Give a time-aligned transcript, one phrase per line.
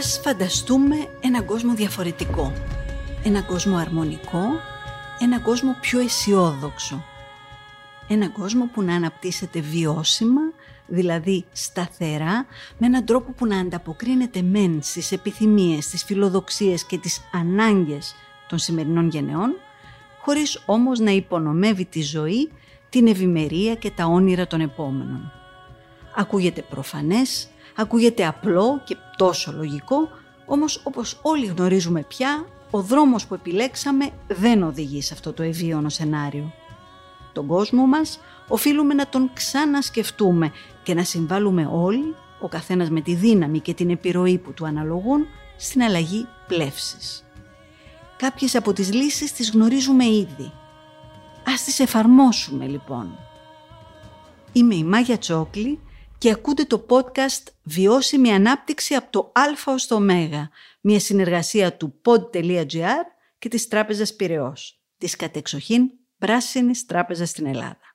[0.00, 2.52] Ας φανταστούμε έναν κόσμο διαφορετικό.
[3.24, 4.44] Έναν κόσμο αρμονικό,
[5.18, 7.04] έναν κόσμο πιο αισιόδοξο.
[8.08, 10.40] Έναν κόσμο που να αναπτύσσεται βιώσιμα,
[10.86, 12.46] δηλαδή σταθερά,
[12.78, 18.14] με έναν τρόπο που να ανταποκρίνεται μεν στις επιθυμίες, στις φιλοδοξίες και τις ανάγκες
[18.48, 19.54] των σημερινών γενεών,
[20.20, 22.50] χωρίς όμως να υπονομεύει τη ζωή,
[22.88, 25.32] την ευημερία και τα όνειρα των επόμενων.
[26.16, 27.48] Ακούγεται προφανές,
[27.80, 30.08] ακούγεται απλό και τόσο λογικό,
[30.46, 35.88] όμως όπως όλοι γνωρίζουμε πια, ο δρόμος που επιλέξαμε δεν οδηγεί σε αυτό το ευίωνο
[35.88, 36.52] σενάριο.
[37.32, 43.14] Τον κόσμο μας οφείλουμε να τον ξανασκεφτούμε και να συμβάλλουμε όλοι, ο καθένας με τη
[43.14, 47.24] δύναμη και την επιρροή που του αναλογούν, στην αλλαγή πλεύσης.
[48.16, 50.52] Κάποιες από τις λύσεις τις γνωρίζουμε ήδη.
[51.46, 53.18] Ας τις εφαρμόσουμε λοιπόν.
[54.52, 55.78] Είμαι η Μάγια Τσόκλη
[56.20, 60.00] και ακούτε το podcast «Βιώσιμη ανάπτυξη από το Α ως το Ω»,
[60.80, 63.04] μια συνεργασία του pod.gr
[63.38, 67.89] και της Τράπεζας Πυραιός, της κατεξοχήν πράσινης τράπεζας στην Ελλάδα.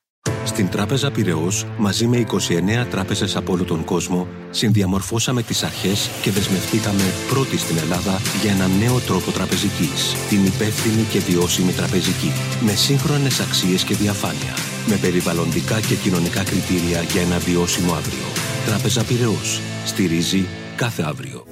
[0.45, 6.31] Στην Τράπεζα Πυραιός, μαζί με 29 τράπεζες από όλο τον κόσμο, συνδιαμορφώσαμε τις αρχές και
[6.31, 12.31] δεσμευτήκαμε πρώτοι στην Ελλάδα για έναν νέο τρόπο τραπεζικής, την υπεύθυνη και βιώσιμη τραπεζική,
[12.65, 14.53] με σύγχρονες αξίες και διαφάνεια,
[14.87, 18.27] με περιβαλλοντικά και κοινωνικά κριτήρια για ένα βιώσιμο αύριο.
[18.65, 19.61] Τράπεζα Πυραιός.
[19.85, 21.45] Στηρίζει κάθε αύριο.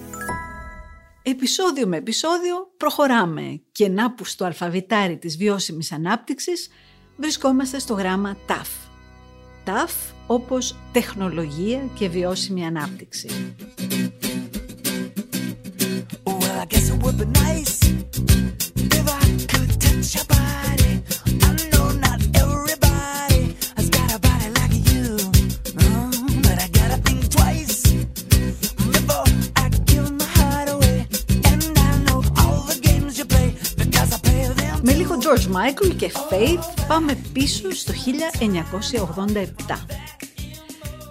[1.24, 6.70] Επισόδιο με επεισόδιο προχωράμε και να που στο αλφαβητάρι της βιώσιμης ανάπτυξης
[7.18, 8.83] βρισκόμαστε στο γράμμα TAF.
[9.66, 13.28] TAF όπως τεχνολογία και βιώσιμη ανάπτυξη.
[35.24, 37.94] George Michael και Faith πάμε πίσω στο
[39.34, 39.46] 1987.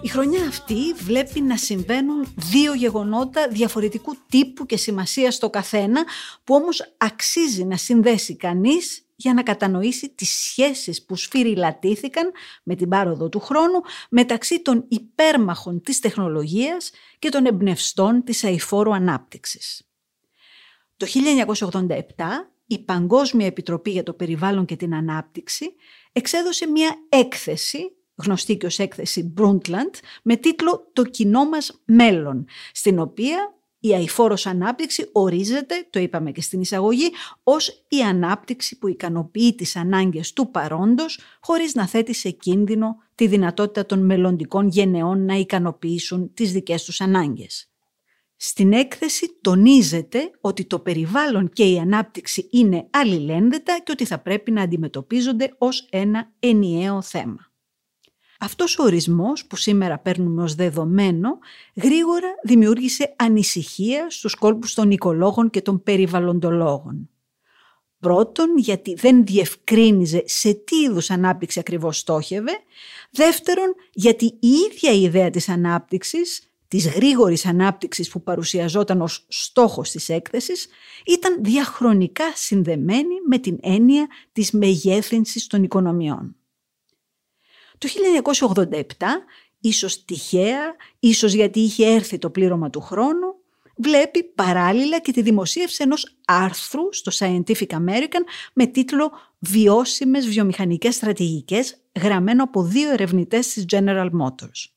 [0.01, 6.03] Η χρονιά αυτή βλέπει να συμβαίνουν δύο γεγονότα διαφορετικού τύπου και σημασία στο καθένα
[6.43, 12.31] που όμως αξίζει να συνδέσει κανείς για να κατανοήσει τις σχέσεις που σφυριλατήθηκαν
[12.63, 18.93] με την πάροδο του χρόνου μεταξύ των υπέρμαχων της τεχνολογίας και των εμπνευστών της αηφόρου
[18.93, 19.87] ανάπτυξης.
[20.97, 25.73] Το 1987 η Παγκόσμια Επιτροπή για το Περιβάλλον και την Ανάπτυξη
[26.11, 32.99] εξέδωσε μια έκθεση, γνωστή και ως έκθεση Brundtland, με τίτλο «Το κοινό μας μέλλον», στην
[32.99, 37.11] οποία η αηφόρος ανάπτυξη ορίζεται, το είπαμε και στην εισαγωγή,
[37.43, 43.27] ως η ανάπτυξη που ικανοποιεί τις ανάγκες του παρόντος χωρίς να θέτει σε κίνδυνο τη
[43.27, 47.72] δυνατότητα των μελλοντικών γενεών να ικανοποιήσουν τις δικές τους ανάγκες.
[48.45, 54.51] Στην έκθεση τονίζεται ότι το περιβάλλον και η ανάπτυξη είναι αλληλένδετα και ότι θα πρέπει
[54.51, 57.51] να αντιμετωπίζονται ως ένα ενιαίο θέμα.
[58.39, 61.37] Αυτός ο ορισμός που σήμερα παίρνουμε ως δεδομένο
[61.83, 67.09] γρήγορα δημιούργησε ανησυχία στους κόλπους των οικολόγων και των περιβαλλοντολόγων.
[67.99, 72.51] Πρώτον, γιατί δεν διευκρίνιζε σε τι είδους ανάπτυξη ακριβώς στόχευε.
[73.11, 79.91] Δεύτερον, γιατί η ίδια η ιδέα της ανάπτυξης της γρήγορης ανάπτυξης που παρουσιαζόταν ως στόχος
[79.91, 80.67] της έκθεσης
[81.05, 86.35] ήταν διαχρονικά συνδεμένη με την έννοια της μεγέθυνσης των οικονομιών.
[87.77, 88.81] Το 1987,
[89.59, 93.35] ίσως τυχαία, ίσως γιατί είχε έρθει το πλήρωμα του χρόνου,
[93.77, 98.23] βλέπει παράλληλα και τη δημοσίευση ενός άρθρου στο Scientific American
[98.53, 104.72] με τίτλο «Βιώσιμες βιομηχανικές στρατηγικές» γραμμένο από δύο ερευνητές της General Motors.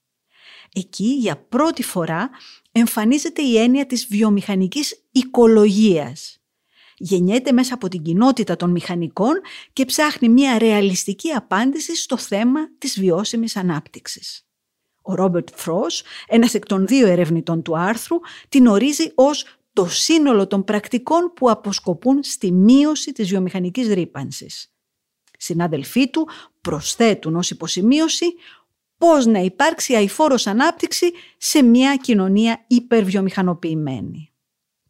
[0.79, 2.31] Εκεί για πρώτη φορά
[2.73, 6.41] εμφανίζεται η έννοια της βιομηχανικής οικολογίας.
[6.97, 9.41] Γεννιέται μέσα από την κοινότητα των μηχανικών
[9.73, 14.47] και ψάχνει μια ρεαλιστική απάντηση στο θέμα της βιώσιμης ανάπτυξης.
[15.03, 18.17] Ο Ρόμπερτ Φρός, ένας εκ των δύο ερευνητών του άρθρου,
[18.49, 24.71] την ορίζει ως το σύνολο των πρακτικών που αποσκοπούν στη μείωση της βιομηχανικής ρήπανσης.
[25.39, 26.29] Συνάδελφοί του
[26.61, 28.27] προσθέτουν ως υποσημείωση
[28.99, 34.31] πώς να υπάρξει αηφόρος ανάπτυξη σε μια κοινωνία υπερβιομηχανοποιημένη.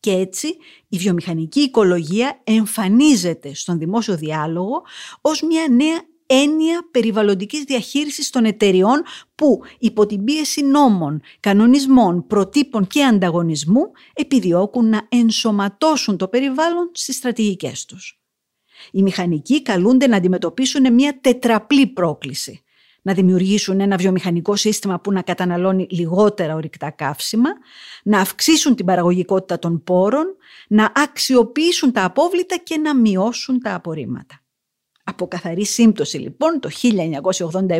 [0.00, 0.56] Και έτσι
[0.88, 4.82] η βιομηχανική οικολογία εμφανίζεται στον δημόσιο διάλογο
[5.20, 9.02] ως μια νέα έννοια περιβαλλοντικής διαχείρισης των εταιριών
[9.34, 17.16] που υπό την πίεση νόμων, κανονισμών, προτύπων και ανταγωνισμού επιδιώκουν να ενσωματώσουν το περιβάλλον στις
[17.16, 18.20] στρατηγικές τους.
[18.92, 22.60] Οι μηχανικοί καλούνται να αντιμετωπίσουν μια τετραπλή πρόκληση
[23.06, 27.50] να δημιουργήσουν ένα βιομηχανικό σύστημα που να καταναλώνει λιγότερα ορυκτά καύσιμα,
[28.02, 30.26] να αυξήσουν την παραγωγικότητα των πόρων,
[30.68, 34.40] να αξιοποιήσουν τα απόβλητα και να μειώσουν τα απορρίμματα.
[35.04, 36.70] Από καθαρή σύμπτωση λοιπόν το
[37.60, 37.78] 1987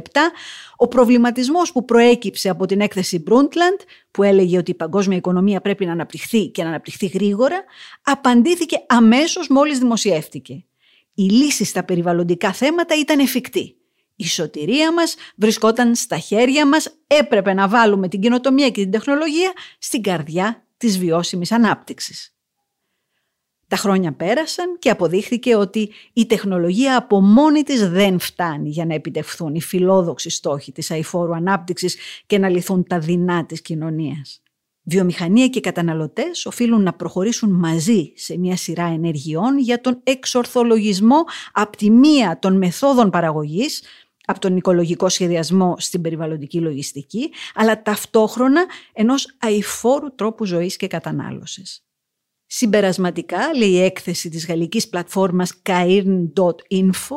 [0.77, 5.87] ο προβληματισμός που προέκυψε από την έκθεση Brundtland που έλεγε ότι η παγκόσμια οικονομία πρέπει
[5.87, 7.65] να αναπτυχθεί και να αναπτυχθεί γρήγορα
[8.03, 10.65] απαντήθηκε αμέσως μόλις δημοσιεύτηκε.
[11.15, 13.76] Η λύση στα περιβαλλοντικά θέματα ήταν εφικτή.
[14.17, 19.53] Η σωτηρία μας βρισκόταν στα χέρια μας, έπρεπε να βάλουμε την κοινοτομία και την τεχνολογία
[19.79, 22.31] στην καρδιά της βιώσιμης ανάπτυξης.
[23.69, 28.95] Τα χρόνια πέρασαν και αποδείχθηκε ότι η τεχνολογία από μόνη της δεν φτάνει για να
[28.95, 31.97] επιτευχθούν οι φιλόδοξοι στόχοι της αηφόρου ανάπτυξης
[32.27, 34.41] και να λυθούν τα δεινά της κοινωνίας.
[34.83, 41.77] Βιομηχανία και καταναλωτές οφείλουν να προχωρήσουν μαζί σε μια σειρά ενεργειών για τον εξορθολογισμό από
[41.77, 43.83] τη μία των μεθόδων παραγωγής,
[44.27, 51.81] από τον οικολογικό σχεδιασμό στην περιβαλλοντική λογιστική, αλλά ταυτόχρονα ενός αηφόρου τρόπου ζωής και κατανάλωσης.
[52.47, 57.17] Συμπερασματικά, λέει η έκθεση της γαλλικής πλατφόρμας cairn.info,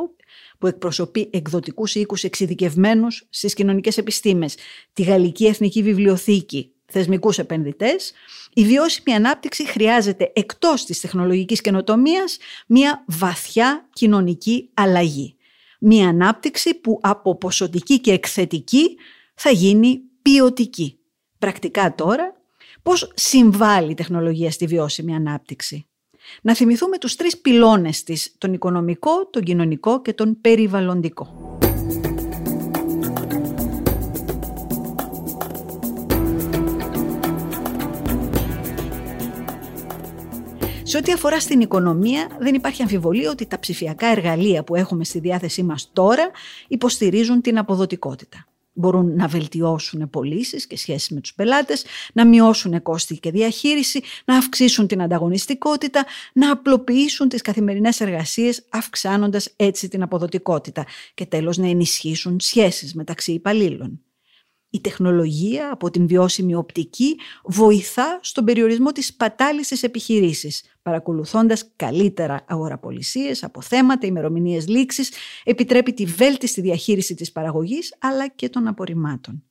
[0.59, 4.55] που εκπροσωπεί εκδοτικούς οίκους εξειδικευμένους στις κοινωνικές επιστήμες,
[4.93, 8.13] τη Γαλλική Εθνική Βιβλιοθήκη, θεσμικούς επενδυτές,
[8.53, 15.37] η βιώσιμη ανάπτυξη χρειάζεται εκτός της τεχνολογικής καινοτομίας μια βαθιά κοινωνική αλλαγή.
[15.79, 18.97] Μια ανάπτυξη που από ποσοτική και εκθετική
[19.33, 20.99] θα γίνει ποιοτική.
[21.37, 22.39] Πρακτικά τώρα
[22.83, 25.87] Πώς συμβάλλει η τεχνολογία στη βιώσιμη ανάπτυξη;
[26.41, 31.57] Να θυμηθούμε τους τρεις πυλώνες της, τον οικονομικό, τον κοινωνικό και τον περιβαλλοντικό.
[40.89, 45.19] Σε ό,τι αφορά στην οικονομία, δεν υπάρχει αμφιβολία ότι τα ψηφιακά εργαλεία που έχουμε στη
[45.19, 46.31] διάθεσή μας τώρα
[46.67, 53.17] υποστηρίζουν την αποδοτικότητα μπορούν να βελτιώσουν πωλήσεις και σχέσεις με τους πελάτες, να μειώσουν κόστη
[53.19, 60.85] και διαχείριση, να αυξήσουν την ανταγωνιστικότητα, να απλοποιήσουν τις καθημερινές εργασίες, αυξάνοντας έτσι την αποδοτικότητα
[61.13, 64.01] και τέλος να ενισχύσουν σχέσεις μεταξύ υπαλλήλων.
[64.71, 72.45] Η τεχνολογία από την βιώσιμη οπτική βοηθά στον περιορισμό της πατάλης στις επιχειρήσεις, παρακολουθώντας καλύτερα
[72.47, 75.11] αγοραπολισίες, αποθέματα, ημερομηνίες λήξης,
[75.43, 79.43] επιτρέπει τη βέλτιστη διαχείριση της παραγωγής αλλά και των απορριμμάτων.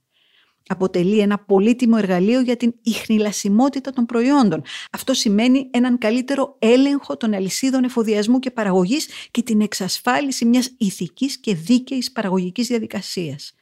[0.70, 4.62] Αποτελεί ένα πολύτιμο εργαλείο για την ιχνηλασιμότητα των προϊόντων.
[4.92, 11.38] Αυτό σημαίνει έναν καλύτερο έλεγχο των αλυσίδων εφοδιασμού και παραγωγής και την εξασφάλιση μιας ηθικής
[11.38, 13.52] και δίκαιης παραγωγικής διαδικασίας.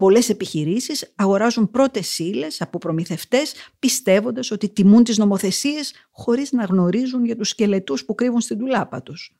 [0.00, 7.24] Πολλές επιχειρήσεις αγοράζουν πρώτες ύλε από προμηθευτές πιστεύοντας ότι τιμούν τις νομοθεσίες χωρίς να γνωρίζουν
[7.24, 9.36] για τους σκελετούς που κρύβουν στην τουλάπα τους.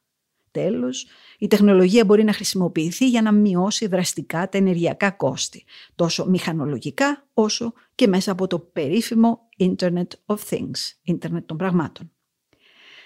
[0.50, 1.06] Τέλος,
[1.38, 5.64] η τεχνολογία μπορεί να χρησιμοποιηθεί για να μειώσει δραστικά τα ενεργειακά κόστη,
[5.94, 12.10] τόσο μηχανολογικά όσο και μέσα από το περίφημο Internet of Things, Internet των πραγμάτων.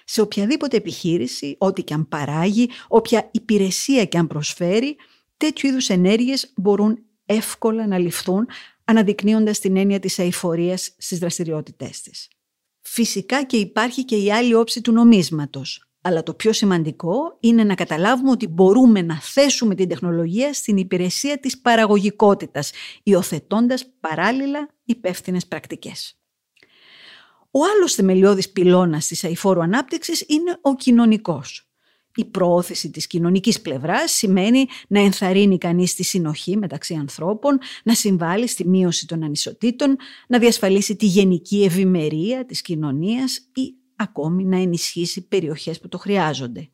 [0.05, 4.97] Σε οποιαδήποτε επιχείρηση, ό,τι και αν παράγει, όποια υπηρεσία και αν προσφέρει,
[5.37, 8.47] τέτοιου είδους ενέργειες μπορούν εύκολα να ληφθούν
[8.85, 12.28] αναδεικνύοντας την έννοια της αηφορίας στις δραστηριότητές της.
[12.81, 17.75] Φυσικά και υπάρχει και η άλλη όψη του νομίσματος, αλλά το πιο σημαντικό είναι να
[17.75, 26.19] καταλάβουμε ότι μπορούμε να θέσουμε την τεχνολογία στην υπηρεσία της παραγωγικότητας, υιοθετώντας παράλληλα υπεύθυνες πρακτικές.
[27.50, 31.69] Ο άλλος θεμελιώδης πυλώνας της αηφόρου ανάπτυξης είναι ο κοινωνικός.
[32.16, 38.49] Η προώθηση της κοινωνικής πλευράς σημαίνει να ενθαρρύνει κανείς τη συνοχή μεταξύ ανθρώπων, να συμβάλλει
[38.49, 39.97] στη μείωση των ανισοτήτων,
[40.28, 46.68] να διασφαλίσει τη γενική ευημερία της κοινωνίας ή ακόμη να ενισχύσει περιοχές που το χρειάζονται.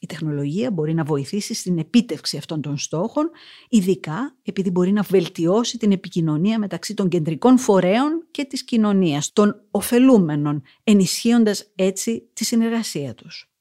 [0.00, 3.30] Η τεχνολογία μπορεί να βοηθήσει στην επίτευξη αυτών των στόχων,
[3.68, 9.62] ειδικά επειδή μπορεί να βελτιώσει την επικοινωνία μεταξύ των κεντρικών φορέων και της κοινωνίας, των
[9.70, 13.55] ωφελούμενων, ενισχύοντας έτσι τη συνεργασία τους.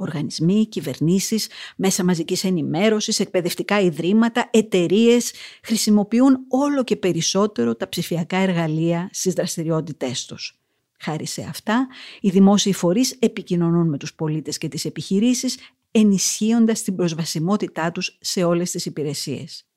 [0.00, 9.08] Οργανισμοί, κυβερνήσεις, μέσα μαζικής ενημέρωσης, εκπαιδευτικά ιδρύματα, εταιρείες χρησιμοποιούν όλο και περισσότερο τα ψηφιακά εργαλεία
[9.12, 10.58] στις δραστηριότητές τους.
[10.98, 11.88] Χάρη σε αυτά,
[12.20, 15.58] οι δημόσιοι φορείς επικοινωνούν με τους πολίτες και τις επιχειρήσεις,
[15.90, 19.69] ενισχύοντας την προσβασιμότητά τους σε όλες τις υπηρεσίες.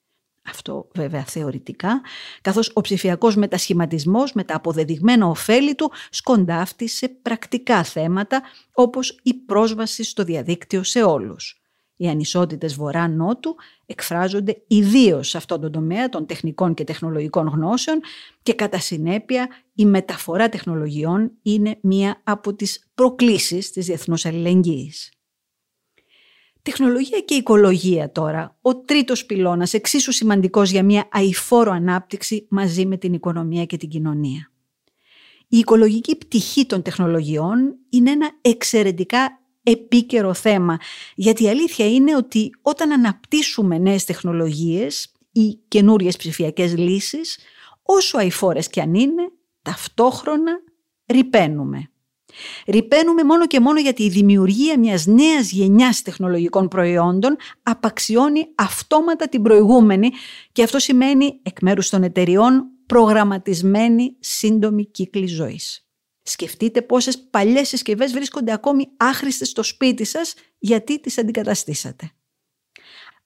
[0.46, 2.02] Αυτό βέβαια θεωρητικά,
[2.42, 8.42] καθώς ο ψηφιακός μετασχηματισμός με τα αποδεδειγμένα ωφέλη του σκοντάφτει σε πρακτικά θέματα
[8.74, 11.58] όπως η πρόσβαση στο διαδίκτυο σε όλους.
[11.96, 18.00] Οι ανισότητες βορρά-νότου εκφράζονται ιδίως σε αυτόν τον τομέα των τεχνικών και τεχνολογικών γνώσεων
[18.44, 25.12] και κατά συνέπεια η μεταφορά τεχνολογιών είναι μία από τις προκλήσεις της διεθνούς αλληλεγγύης.
[26.64, 28.58] Τεχνολογία και οικολογία τώρα.
[28.62, 33.90] Ο τρίτος πυλώνας, εξίσου σημαντικός για μια αηφόρο ανάπτυξη μαζί με την οικονομία και την
[33.90, 34.52] κοινωνία.
[35.48, 40.78] Η οικολογική πτυχή των τεχνολογιών είναι ένα εξαιρετικά επίκαιρο θέμα,
[41.16, 47.38] γιατί η αλήθεια είναι ότι όταν αναπτύσσουμε νέες τεχνολογίες ή καινούριες ψηφιακές λύσεις,
[47.84, 50.52] όσο αηφόρες κι αν είναι, ταυτόχρονα
[51.06, 51.92] ρηπαίνουμε.
[52.68, 59.42] Ρηπαίνουμε μόνο και μόνο γιατί η δημιουργία μιας νέας γενιάς τεχνολογικών προϊόντων απαξιώνει αυτόματα την
[59.42, 60.10] προηγούμενη
[60.52, 65.88] και αυτό σημαίνει εκ μέρους των εταιριών προγραμματισμένη σύντομη κύκλη ζωής.
[66.24, 72.12] Σκεφτείτε πόσες παλιές συσκευές βρίσκονται ακόμη άχρηστες στο σπίτι σας γιατί τις αντικαταστήσατε.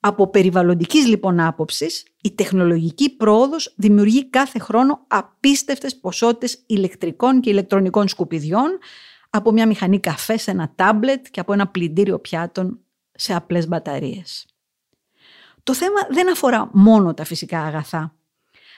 [0.08, 8.08] Από περιβαλλοντικής λοιπόν άποψης, η τεχνολογική πρόοδος δημιουργεί κάθε χρόνο απίστευτες ποσότητες ηλεκτρικών και ηλεκτρονικών
[8.08, 8.78] σκουπιδιών
[9.30, 12.80] από μια μηχανή καφέ σε ένα τάμπλετ και από ένα πλυντήριο πιάτων
[13.12, 14.46] σε απλές μπαταρίες.
[15.62, 18.14] Το θέμα δεν αφορά μόνο τα φυσικά αγαθά.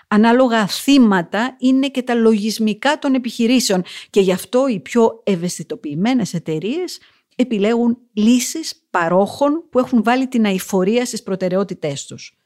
[0.08, 6.98] Ανάλογα θύματα είναι και τα λογισμικά των επιχειρήσεων και γι' αυτό οι πιο ευαισθητοποιημένες εταιρείες
[7.40, 12.38] επιλέγουν λύσεις παρόχων που έχουν βάλει την αηφορία στις προτεραιότητές τους.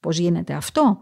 [0.00, 1.00] Πώς γίνεται αυτό;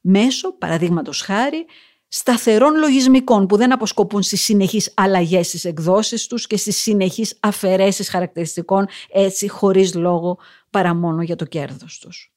[0.00, 1.66] Μέσω, παραδείγματος χάρη,
[2.08, 8.08] σταθερών λογισμικών που δεν αποσκοπούν στις συνεχείς αλλαγές στις εκδόσεις τους και στις συνεχείς αφαιρέσεις
[8.08, 10.38] χαρακτηριστικών έτσι χωρίς λόγο
[10.70, 12.32] παρά μόνο για το κέρδος τους.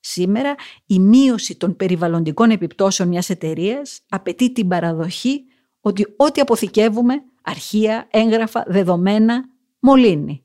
[0.00, 0.54] Σήμερα
[0.86, 5.44] η μείωση των περιβαλλοντικών επιπτώσεων μιας εταιρείας απαιτεί την παραδοχή
[5.80, 9.44] ότι ό,τι αποθηκεύουμε, αρχεία, έγγραφα, δεδομένα,
[9.82, 10.44] μολύνει.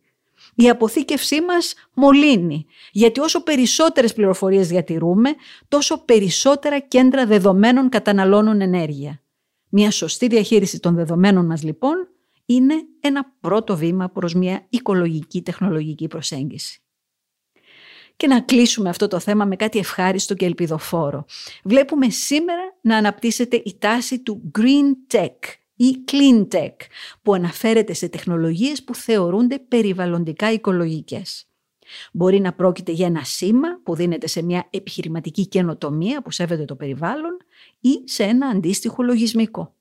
[0.56, 5.36] Η αποθήκευσή μας μολύνει, γιατί όσο περισσότερες πληροφορίες διατηρούμε,
[5.68, 9.22] τόσο περισσότερα κέντρα δεδομένων καταναλώνουν ενέργεια.
[9.70, 11.96] Μια σωστή διαχείριση των δεδομένων μας λοιπόν
[12.46, 16.82] είναι ένα πρώτο βήμα προς μια οικολογική τεχνολογική προσέγγιση.
[18.16, 21.26] Και να κλείσουμε αυτό το θέμα με κάτι ευχάριστο και ελπιδοφόρο.
[21.64, 25.38] Βλέπουμε σήμερα να αναπτύσσεται η τάση του Green Tech,
[25.78, 26.76] ή clean tech
[27.22, 31.48] που αναφέρεται σε τεχνολογίες που θεωρούνται περιβαλλοντικά οικολογικές.
[32.14, 36.76] Μπορεί να πρόκειται για ένα σήμα που δίνεται σε μια επιχειρηματική καινοτομία που σέβεται το
[36.76, 37.38] περιβάλλον
[37.80, 39.76] ή σε ένα αντίστοιχο λογισμικό.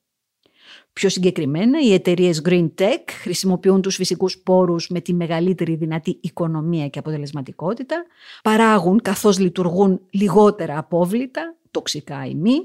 [0.93, 6.89] Πιο συγκεκριμένα, οι εταιρείες Green Tech χρησιμοποιούν τους φυσικούς πόρους με τη μεγαλύτερη δυνατή οικονομία
[6.89, 8.05] και αποτελεσματικότητα,
[8.43, 12.57] παράγουν καθώς λειτουργούν λιγότερα απόβλητα, τοξικά ή μη,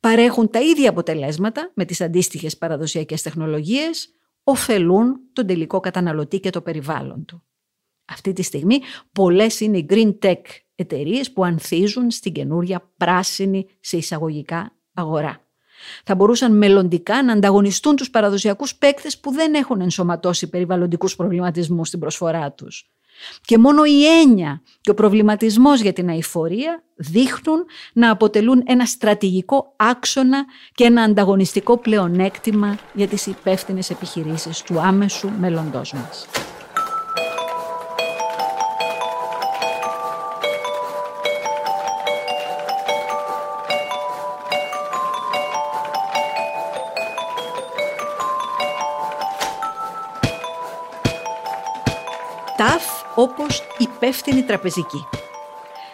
[0.00, 6.60] παρέχουν τα ίδια αποτελέσματα με τις αντίστοιχες παραδοσιακές τεχνολογίες, ωφελούν τον τελικό καταναλωτή και το
[6.60, 7.42] περιβάλλον του.
[8.04, 8.80] Αυτή τη στιγμή
[9.12, 10.40] πολλές είναι οι green tech
[10.74, 15.44] εταιρείες που ανθίζουν στην καινούρια πράσινη σε εισαγωγικά αγορά.
[16.04, 22.00] Θα μπορούσαν μελλοντικά να ανταγωνιστούν τους παραδοσιακούς παίκτες που δεν έχουν ενσωματώσει περιβαλλοντικούς προβληματισμούς στην
[22.00, 22.90] προσφορά τους.
[23.40, 29.72] Και μόνο η έννοια και ο προβληματισμός για την αηφορία δείχνουν να αποτελούν ένα στρατηγικό
[29.76, 36.26] άξονα και ένα ανταγωνιστικό πλεονέκτημα για τις υπεύθυνες επιχειρήσεις του άμεσου μέλλοντός μας.
[53.20, 55.04] Όπως υπεύθυνη τραπεζική.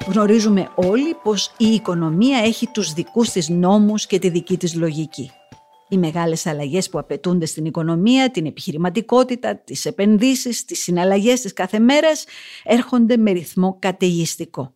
[0.06, 5.30] Γνωρίζουμε όλοι πως η οικονομία έχει τους δικούς της νόμους και τη δική της λογική.
[5.88, 11.78] Οι μεγάλες αλλαγές που απαιτούνται στην οικονομία, την επιχειρηματικότητα, τις επενδύσεις, τις συναλλαγές της κάθε
[11.78, 12.24] μέρας
[12.64, 14.74] έρχονται με ρυθμό καταιγιστικό.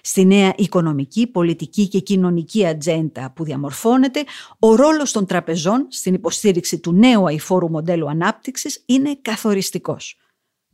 [0.00, 4.24] Στη νέα οικονομική, πολιτική και κοινωνική ατζέντα που διαμορφώνεται,
[4.58, 10.16] ο ρόλος των τραπεζών στην υποστήριξη του νέου αηφόρου μοντέλου ανάπτυξης είναι καθοριστικός.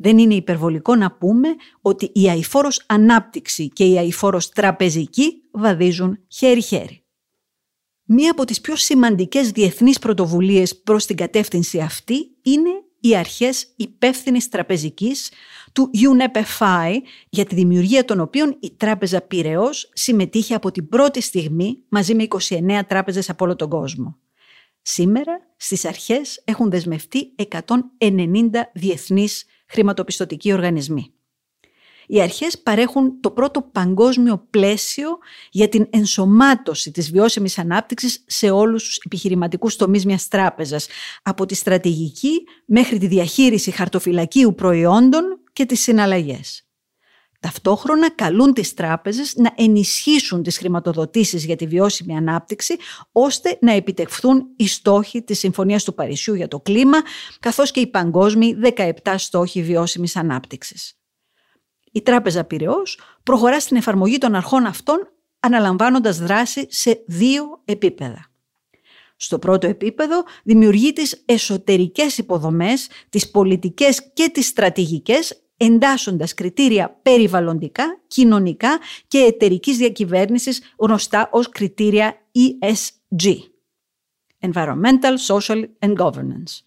[0.05, 1.49] Δεν είναι υπερβολικό να πούμε
[1.81, 7.05] ότι η αηφόρος ανάπτυξη και η αηφόρος τραπεζική βαδίζουν χέρι-χέρι.
[8.05, 12.71] Μία από τις πιο σημαντικές διεθνείς πρωτοβουλίες προς την κατεύθυνση αυτή είναι
[13.01, 15.31] οι αρχές υπεύθυνης τραπεζικής
[15.73, 16.93] του UNEP-FI
[17.29, 22.27] για τη δημιουργία των οποίων η Τράπεζα Πυραιός συμμετείχε από την πρώτη στιγμή μαζί με
[22.49, 24.19] 29 τράπεζες από όλο τον κόσμο.
[24.83, 27.35] Σήμερα στις αρχές έχουν δεσμευτεί
[28.01, 31.13] 190 διεθνείς χρηματοπιστωτικοί οργανισμοί.
[32.07, 35.19] Οι αρχές παρέχουν το πρώτο παγκόσμιο πλαίσιο
[35.51, 40.87] για την ενσωμάτωση της βιώσιμης ανάπτυξης σε όλους τους επιχειρηματικούς τομείς μιας τράπεζας,
[41.23, 46.69] από τη στρατηγική μέχρι τη διαχείριση χαρτοφυλακίου προϊόντων και τις συναλλαγές.
[47.45, 52.77] Ταυτόχρονα καλούν τις τράπεζες να ενισχύσουν τις χρηματοδοτήσεις για τη βιώσιμη ανάπτυξη
[53.13, 56.99] ώστε να επιτευχθούν οι στόχοι της Συμφωνίας του Παρισιού για το κλίμα
[57.41, 58.59] καθώς και οι παγκόσμιοι
[59.03, 60.99] 17 στόχοι βιώσιμης ανάπτυξης.
[61.93, 65.09] Η Τράπεζα Πυραιός προχωρά στην εφαρμογή των αρχών αυτών
[65.41, 68.31] αναλαμβάνοντας δράση σε δύο επίπεδα.
[69.17, 78.01] Στο πρώτο επίπεδο δημιουργεί τις εσωτερικές υποδομές, τις πολιτικές και τις στρατηγικές εντάσσοντας κριτήρια περιβαλλοντικά,
[78.07, 83.35] κοινωνικά και εταιρικής διακυβέρνησης γνωστά ως κριτήρια ESG.
[84.41, 86.65] Environmental, Social and Governance.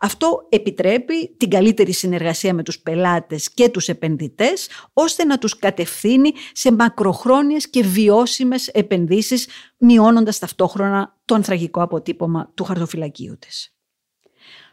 [0.00, 6.32] Αυτό επιτρέπει την καλύτερη συνεργασία με τους πελάτες και τους επενδυτές, ώστε να τους κατευθύνει
[6.52, 13.75] σε μακροχρόνιες και βιώσιμες επενδύσεις, μειώνοντας ταυτόχρονα το ανθραγικό αποτύπωμα του χαρτοφυλακίου της.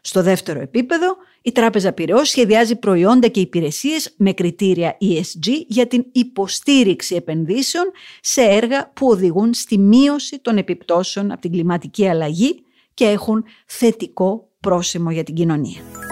[0.06, 6.06] Στο δεύτερο επίπεδο, η Τράπεζα Πυραιός σχεδιάζει προϊόντα και υπηρεσίες με κριτήρια ESG για την
[6.12, 7.92] υποστήριξη επενδύσεων
[8.22, 14.50] σε έργα που οδηγούν στη μείωση των επιπτώσεων από την κλιματική αλλαγή και έχουν θετικό
[14.60, 16.03] πρόσημο για την κοινωνία.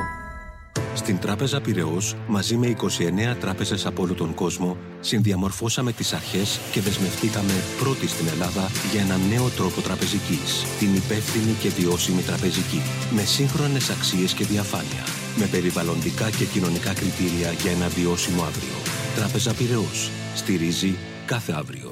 [0.94, 6.82] Στην Τράπεζα Πυραιός, μαζί με 29 τράπεζες από όλο τον κόσμο, συνδιαμορφώσαμε τις αρχές και
[6.82, 12.82] δεσμευτήκαμε πρώτοι στην Ελλάδα για ένα νέο τρόπο τραπεζικής, την υπεύθυνη και βιώσιμη τραπεζική,
[13.16, 15.04] με σύγχρονες αξίες και διαφάνεια,
[15.38, 18.78] με περιβαλλοντικά και κοινωνικά κριτήρια για ένα βιώσιμο αύριο.
[19.16, 20.12] Τράπεζα Πυραιός.
[20.36, 20.96] Στηρίζει
[21.26, 21.91] κάθε αύριο.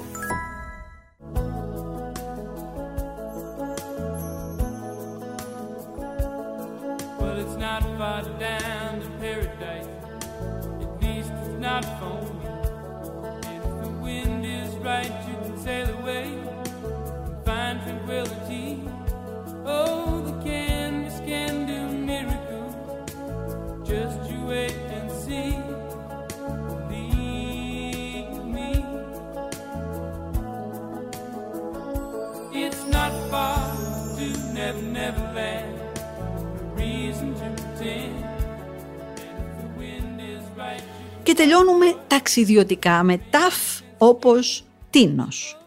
[41.23, 45.57] Και τελειώνουμε ταξιδιωτικά με ταφ όπως τίνος.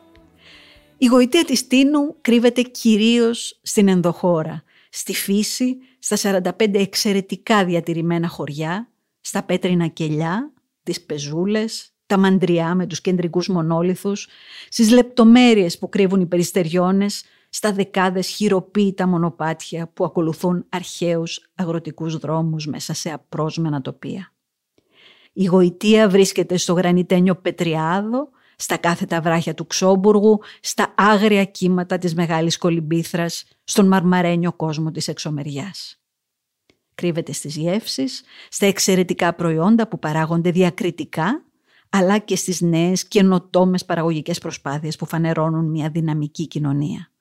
[0.98, 8.88] Η γοητεία της τίνου κρύβεται κυρίως στην ενδοχώρα, στη φύση, στα 45 εξαιρετικά διατηρημένα χωριά,
[9.20, 14.28] στα πέτρινα κελιά, τις πεζούλες, τα μαντριά με τους κεντρικούς μονόλιθους,
[14.68, 22.66] στις λεπτομέρειες που κρύβουν οι περιστεριώνες, στα δεκάδες χειροποίητα μονοπάτια που ακολουθούν αρχαίους αγροτικούς δρόμους
[22.66, 24.32] μέσα σε απρόσμενα τοπία.
[25.32, 32.14] Η γοητεία βρίσκεται στο γρανιτένιο Πετριάδο, στα κάθετα βράχια του Ξόμπουργου, στα άγρια κύματα της
[32.14, 36.00] Μεγάλης Κολυμπήθρας, στον μαρμαρένιο κόσμο της εξωμεριάς.
[36.94, 41.44] Κρύβεται στις γεύσεις, στα εξαιρετικά προϊόντα που παράγονται διακριτικά,
[41.90, 47.11] αλλά και στις νέες καινοτόμες παραγωγικές προσπάθειες που φανερώνουν μια δυναμική κοινωνία.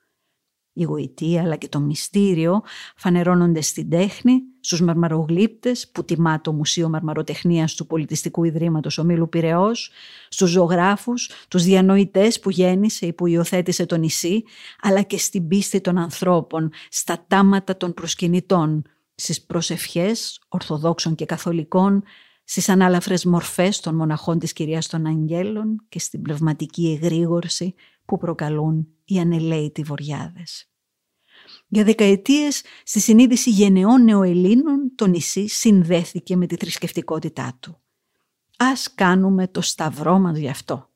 [0.72, 2.62] Η γοητεία αλλά και το μυστήριο
[2.96, 9.90] φανερώνονται στην τέχνη, στους μαρμαρογλύπτες που τιμά το Μουσείο Μαρμαροτεχνίας του Πολιτιστικού Ιδρύματος Ομίλου Πυραιός,
[10.28, 14.42] στους ζωγράφους, τους διανοητές που γέννησε ή που υιοθέτησε το νησί,
[14.80, 18.82] αλλά και στην πίστη των ανθρώπων, στα τάματα των προσκυνητών,
[19.14, 22.02] στις προσευχές Ορθοδόξων και Καθολικών,
[22.44, 27.74] στις ανάλαφρες μορφές των μοναχών της Κυρίας των Αγγέλων και στην πνευματική εγρήγορση
[28.04, 30.66] που προκαλούν οι ανελαίητοι βοριάδες.
[31.68, 37.80] Για δεκαετίες στη συνείδηση γενεών νεοελλήνων το νησί συνδέθηκε με τη θρησκευτικότητά του.
[38.56, 40.90] Ας κάνουμε το σταυρό μας γι' αυτό.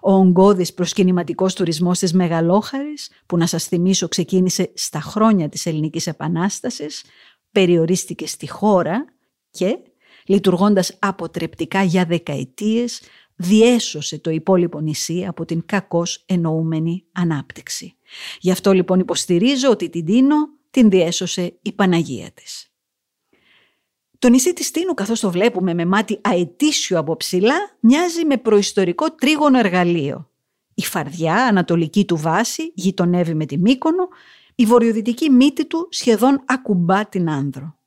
[0.00, 6.06] Ο ογκώδης προσκυνηματικός τουρισμός της Μεγαλόχαρης, που να σας θυμίσω ξεκίνησε στα χρόνια της Ελληνικής
[6.06, 7.04] Επανάστασης,
[7.52, 9.04] περιορίστηκε στη χώρα
[9.50, 9.78] και,
[10.26, 13.02] λειτουργώντας αποτρεπτικά για δεκαετίες,
[13.42, 17.94] διέσωσε το υπόλοιπο νησί από την κακώς εννοούμενη ανάπτυξη.
[18.40, 20.36] Γι' αυτό λοιπόν υποστηρίζω ότι την Τίνο
[20.70, 22.66] την διέσωσε η Παναγία της.
[24.18, 29.14] Το νησί της Τίνου καθώς το βλέπουμε με μάτι αετήσιο από ψηλά μοιάζει με προϊστορικό
[29.14, 30.30] τρίγωνο εργαλείο.
[30.74, 34.08] Η φαρδιά ανατολική του βάση γειτονεύει με τη Μύκονο,
[34.54, 37.78] η βορειοδυτική μύτη του σχεδόν ακουμπά την άνδρο.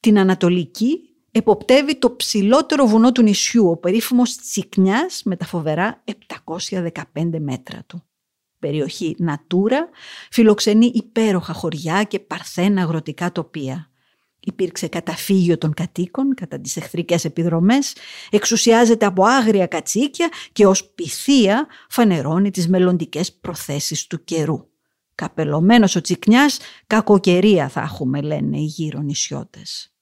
[0.00, 6.90] Την ανατολική εποπτεύει το ψηλότερο βουνό του νησιού, ο περίφημος Τσικνιάς με τα φοβερά 715
[7.38, 8.02] μέτρα του.
[8.58, 9.88] Περιοχή Νατούρα
[10.30, 13.90] φιλοξενεί υπέροχα χωριά και παρθένα αγροτικά τοπία.
[14.40, 17.94] Υπήρξε καταφύγιο των κατοίκων κατά τις εχθρικές επιδρομές,
[18.30, 24.68] εξουσιάζεται από άγρια κατσίκια και ως πυθία φανερώνει τις μελλοντικές προθέσεις του καιρού.
[25.14, 29.95] Καπελωμένος ο Τσικνιάς, κακοκαιρία θα έχουμε λένε οι γύρω νησιώτες.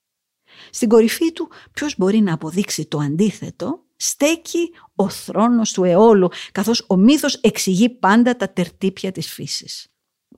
[0.71, 6.85] Στην κορυφή του ποιος μπορεί να αποδείξει το αντίθετο; Στέκει ο θρόνος του αιώλου καθώς
[6.89, 9.89] ο μύθος εξηγεί πάντα τα τερτύπια της φύσης.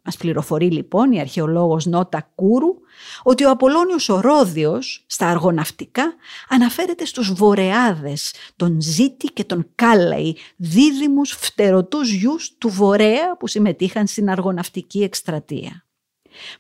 [0.03, 2.75] Μας πληροφορεί λοιπόν η αρχαιολόγος Νότα Κούρου
[3.23, 6.15] ότι ο Απολώνιος ο Ρόδιος στα αργοναυτικά
[6.49, 14.07] αναφέρεται στους βορεάδες, τον Ζήτη και τον Κάλαη, δίδυμους φτερωτούς γιους του Βορέα που συμμετείχαν
[14.07, 15.86] στην αργοναυτική εκστρατεία.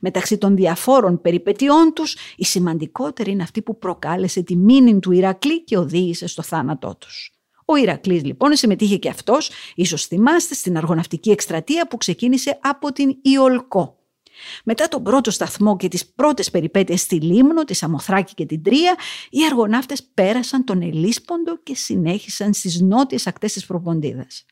[0.00, 5.64] Μεταξύ των διαφόρων περιπετειών τους, η σημαντικότερη είναι αυτή που προκάλεσε τη μήνυ του Ηρακλή
[5.64, 7.30] και οδήγησε στο θάνατό τους.
[7.64, 13.16] Ο Ηρακλής λοιπόν συμμετείχε και αυτός, ίσως θυμάστε, στην αργοναυτική εκστρατεία που ξεκίνησε από την
[13.22, 13.96] Ιολκό.
[14.64, 18.96] Μετά τον πρώτο σταθμό και τις πρώτες περιπέτειες στη Λίμνο, τη Σαμοθράκη και την Τρία,
[19.30, 24.44] οι αργοναύτες πέρασαν τον Ελίσποντο και συνέχισαν στις νότιες ακτές της Προποντίδας.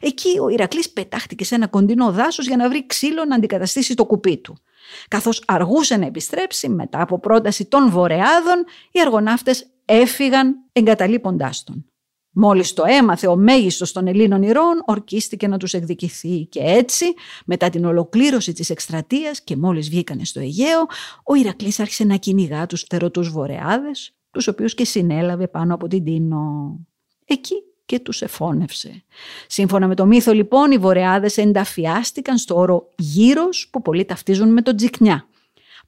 [0.00, 4.06] Εκεί ο Ηρακλής πετάχτηκε σε ένα κοντινό δάσος για να βρει ξύλο να αντικαταστήσει το
[4.06, 4.56] κουπί του.
[5.08, 11.86] Καθώς αργούσε να επιστρέψει μετά από πρόταση των Βορεάδων, οι αργοναύτες έφυγαν εγκαταλείποντάς τον.
[12.34, 17.04] Μόλις το έμαθε ο μέγιστος των Ελλήνων ηρώων, ορκίστηκε να τους εκδικηθεί και έτσι,
[17.46, 20.86] μετά την ολοκλήρωση της εκστρατείας και μόλις βγήκανε στο Αιγαίο,
[21.24, 26.04] ο Ηρακλής άρχισε να κυνηγά τους φτερωτούς βορεάδες, τους οποίους και συνέλαβε πάνω από την
[26.04, 26.76] Τίνο.
[27.24, 27.54] Εκεί
[27.92, 29.04] και τους εφώνευσε.
[29.46, 34.62] Σύμφωνα με το μύθο λοιπόν, οι βορεάδες ενταφιάστηκαν στο όρο γύρος που πολλοί ταυτίζουν με
[34.62, 35.26] το τζικνιά.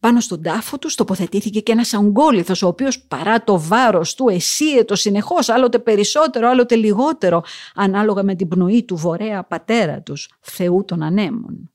[0.01, 5.01] Πάνω στον τάφο τους τοποθετήθηκε και ένας αγκόλιθος ο οποίος παρά το βάρος του εσύετος
[5.01, 7.43] συνεχώς άλλοτε περισσότερο, άλλοτε λιγότερο,
[7.75, 11.74] ανάλογα με την πνοή του βορέα πατέρα τους, Θεού των ανέμων.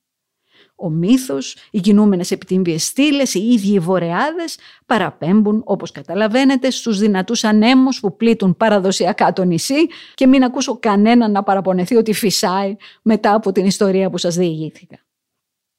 [0.81, 7.43] Ο μύθος, οι κινούμενες επιτύμβιες στήλες, οι ίδιοι οι βορεάδες παραπέμπουν όπως καταλαβαίνετε στους δυνατούς
[7.43, 13.33] ανέμους που πλήττουν παραδοσιακά το νησί και μην ακούσω κανέναν να παραπονεθεί ότι φυσάει μετά
[13.33, 14.97] από την ιστορία που σας διηγήθηκα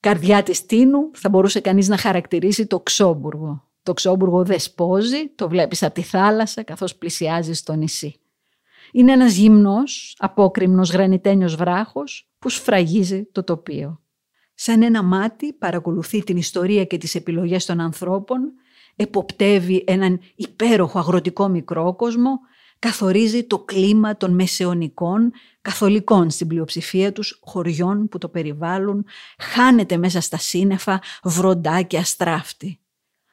[0.00, 3.68] καρδιά της Τίνου θα μπορούσε κανείς να χαρακτηρίσει το Ξόμπουργο.
[3.82, 8.20] Το Ξόμπουργο δεσπόζει, το βλέπεις από τη θάλασσα καθώς πλησιάζεις στο νησί.
[8.92, 14.00] Είναι ένας γυμνός, απόκριμνος γρανιτένιος βράχος που σφραγίζει το τοπίο.
[14.62, 18.52] Σαν ένα μάτι παρακολουθεί την ιστορία και τις επιλογές των ανθρώπων,
[18.96, 22.30] εποπτεύει έναν υπέροχο αγροτικό μικρόκοσμο
[22.78, 29.06] καθορίζει το κλίμα των μεσαιωνικών, καθολικών στην πλειοψηφία τους χωριών που το περιβάλλουν,
[29.38, 32.79] χάνεται μέσα στα σύννεφα, βροντά και αστράφτη.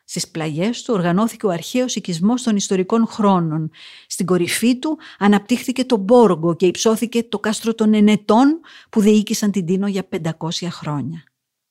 [0.10, 3.72] Στις πλαγιές του οργανώθηκε ο αρχαίος οικισμός των ιστορικών χρόνων.
[4.08, 9.66] Στην κορυφή του αναπτύχθηκε το Μπόργο και υψώθηκε το κάστρο των Ενετών που διοίκησαν την
[9.66, 10.08] Τίνο για
[10.40, 11.24] 500 χρόνια.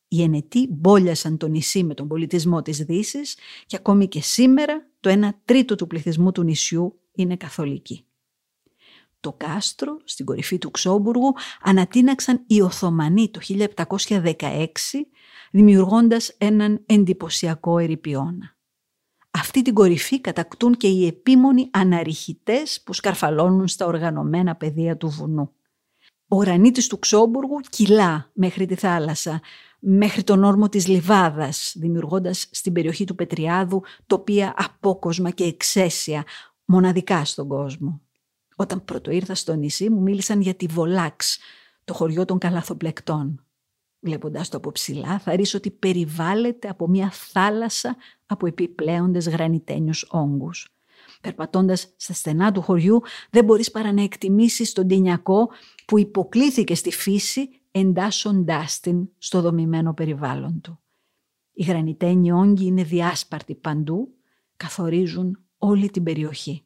[0.09, 5.11] Οι Ενετοί μπόλιασαν το νησί με τον πολιτισμό της δύσης και ακόμη και σήμερα το
[5.11, 8.05] 1 τρίτο του πληθυσμού του νησιού είναι καθολική.
[9.20, 13.40] Το κάστρο στην κορυφή του Ξόμπουργου ανατείναξαν οι Οθωμανοί το
[14.09, 14.66] 1716
[15.57, 18.57] δημιουργώντας έναν εντυπωσιακό ερυπιώνα.
[19.31, 25.53] Αυτή την κορυφή κατακτούν και οι επίμονοι αναρριχητές που σκαρφαλώνουν στα οργανωμένα πεδία του βουνού.
[26.29, 29.40] Ο γρανίτης του Ξόμπουργου κυλά μέχρι τη θάλασσα,
[29.79, 36.25] μέχρι τον όρμο της Λιβάδας, δημιουργώντας στην περιοχή του Πετριάδου τοπία απόκοσμα και εξαίσια,
[36.64, 38.01] μοναδικά στον κόσμο.
[38.57, 41.38] Όταν πρώτο ήρθα στο νησί μου μίλησαν για τη Βολάξ,
[41.85, 43.46] το χωριό των καλαθοπλεκτών.
[44.07, 50.69] Βλέποντας το από ψηλά θα ρίσω ότι περιβάλλεται από μια θάλασσα από επιπλέοντες γρανιτένιους όγκους.
[51.21, 55.49] Περπατώντας στα στενά του χωριού δεν μπορείς παρά να εκτιμήσεις τον τυνιακό
[55.87, 60.81] που υποκλήθηκε στη φύση εντάσσοντάς την στο δομημένο περιβάλλον του.
[61.53, 64.14] Οι γρανιτένιοι όγκοι είναι διάσπαρτοι παντού,
[64.57, 66.65] καθορίζουν όλη την περιοχή.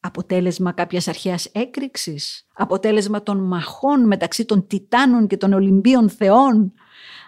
[0.00, 6.72] Αποτέλεσμα κάποιας αρχαίας έκρηξης, αποτέλεσμα των μαχών μεταξύ των Τιτάνων και των Ολυμπίων Θεών,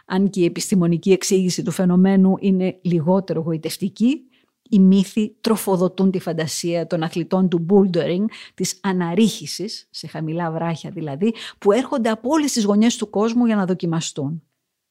[0.06, 4.22] αν και η επιστημονική εξήγηση του φαινομένου είναι λιγότερο γοητευτική,
[4.68, 11.34] οι μύθοι τροφοδοτούν τη φαντασία των αθλητών του bouldering, της αναρρίχησης, σε χαμηλά βράχια δηλαδή,
[11.58, 14.42] που έρχονται από όλες τις γωνιές του κόσμου για να δοκιμαστούν.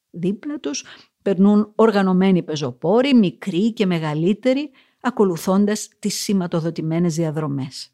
[0.09, 0.85] Δίπλα τους
[1.21, 4.69] περνούν οργανωμένοι πεζοπόροι, μικροί και μεγαλύτεροι,
[5.01, 7.91] ακολουθώντας τις σηματοδοτημένες διαδρομές.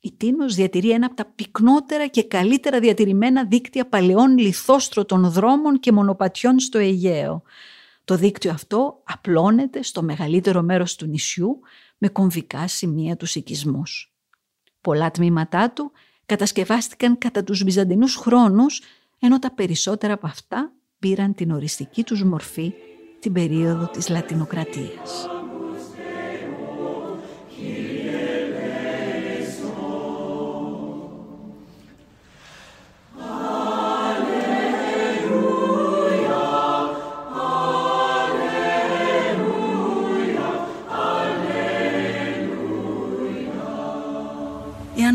[0.00, 5.92] Η Τίνος διατηρεί ένα από τα πυκνότερα και καλύτερα διατηρημένα δίκτυα παλαιών λιθόστρωτων δρόμων και
[5.92, 7.42] μονοπατιών στο Αιγαίο.
[8.04, 11.60] Το δίκτυο αυτό απλώνεται στο μεγαλύτερο μέρος του νησιού
[11.98, 14.14] με κομβικά σημεία τους οικισμούς.
[14.80, 15.92] Πολλά τμήματά του
[16.26, 18.80] κατασκευάστηκαν κατά τους βυζαντινούς χρόνους,
[19.18, 22.72] ενώ τα περισσότερα από αυτά πήραν την οριστική τους μορφή
[23.20, 25.35] την περίοδο της Λατινοκρατίας.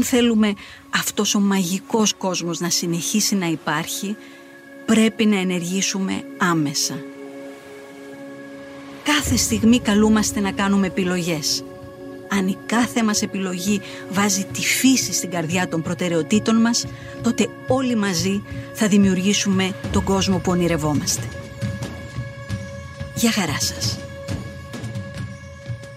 [0.04, 0.54] Θέλουμε
[0.90, 4.16] αυτός ο μαγικός κόσμος να συνεχίσει να υπάρχει,
[4.86, 6.96] πρέπει να ενεργήσουμε άμεσα.
[9.04, 11.64] Κάθε στιγμή καλούμαστε να κάνουμε επιλογές.
[12.30, 16.86] Αν η κάθε μας επιλογή βάζει τη φύση στην καρδιά των προτεραιοτήτων μας,
[17.22, 21.28] τότε όλοι μαζί θα δημιουργήσουμε τον κόσμο που ονειρευόμαστε.
[23.16, 24.01] Γεια χαρά σας.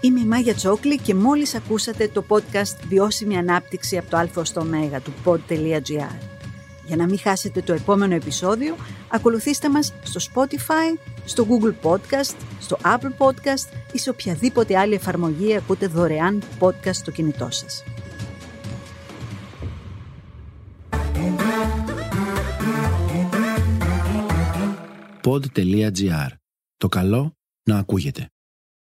[0.05, 4.61] Είμαι η Μάγια Τσόκλη και μόλις ακούσατε το podcast «Βιώσιμη ανάπτυξη από το α στο
[4.61, 6.17] ω» του pod.gr.
[6.87, 8.77] Για να μην χάσετε το επόμενο επεισόδιο,
[9.09, 15.57] ακολουθήστε μας στο Spotify, στο Google Podcast, στο Apple Podcast ή σε οποιαδήποτε άλλη εφαρμογή
[15.57, 17.85] ακούτε δωρεάν podcast στο κινητό σας.
[25.23, 26.29] Pod.gr.
[26.77, 28.29] Το καλό να ακούγεται.